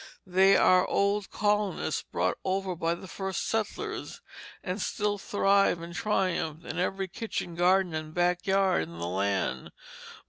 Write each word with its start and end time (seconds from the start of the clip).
They 0.25 0.57
are 0.57 0.87
old 0.87 1.29
colonists, 1.29 2.01
brought 2.01 2.35
over 2.43 2.75
by 2.75 2.95
the 2.95 3.07
first 3.07 3.47
settlers, 3.47 4.19
and 4.63 4.81
still 4.81 5.19
thrive 5.19 5.79
and 5.79 5.93
triumph 5.93 6.65
in 6.65 6.79
every 6.79 7.07
kitchen 7.07 7.53
garden 7.53 7.93
and 7.93 8.11
back 8.11 8.47
yard 8.47 8.81
in 8.81 8.97
the 8.97 9.05
land. 9.05 9.69